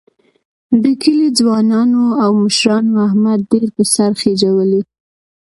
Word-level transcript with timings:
د 0.83 0.85
کلي 1.03 1.27
ځوانانو 1.39 2.03
او 2.23 2.31
مشرانو 2.43 2.93
احمد 3.07 3.39
ډېر 3.51 3.67
په 3.75 3.83
سر 3.93 4.11
خېجولی 4.21 4.81